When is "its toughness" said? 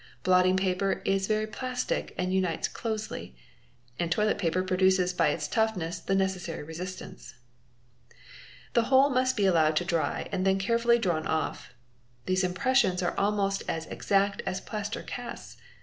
5.27-5.99